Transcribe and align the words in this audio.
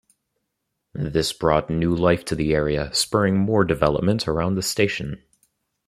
This 0.95 1.31
brought 1.31 1.69
new 1.69 1.93
life 1.95 2.25
to 2.25 2.33
the 2.35 2.55
area, 2.55 2.91
spurring 2.91 3.37
more 3.37 3.63
development 3.63 4.27
around 4.27 4.55
the 4.55 4.63
station. 4.63 5.21